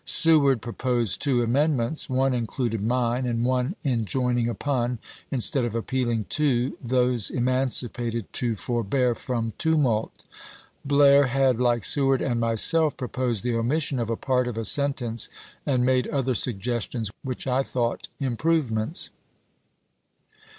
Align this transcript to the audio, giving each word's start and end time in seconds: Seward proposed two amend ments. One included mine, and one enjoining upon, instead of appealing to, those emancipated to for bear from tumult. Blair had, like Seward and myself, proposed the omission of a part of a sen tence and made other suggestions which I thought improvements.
Seward 0.03 0.63
proposed 0.63 1.21
two 1.21 1.43
amend 1.43 1.77
ments. 1.77 2.09
One 2.09 2.33
included 2.33 2.81
mine, 2.81 3.27
and 3.27 3.45
one 3.45 3.75
enjoining 3.85 4.49
upon, 4.49 4.97
instead 5.29 5.63
of 5.63 5.75
appealing 5.75 6.25
to, 6.29 6.75
those 6.83 7.29
emancipated 7.29 8.25
to 8.33 8.55
for 8.55 8.83
bear 8.83 9.13
from 9.13 9.53
tumult. 9.59 10.23
Blair 10.83 11.27
had, 11.27 11.57
like 11.57 11.85
Seward 11.85 12.19
and 12.19 12.39
myself, 12.39 12.97
proposed 12.97 13.43
the 13.43 13.55
omission 13.55 13.99
of 13.99 14.09
a 14.09 14.17
part 14.17 14.47
of 14.47 14.57
a 14.57 14.65
sen 14.65 14.93
tence 14.95 15.29
and 15.67 15.85
made 15.85 16.07
other 16.07 16.33
suggestions 16.33 17.11
which 17.21 17.45
I 17.45 17.61
thought 17.61 18.07
improvements. 18.19 19.11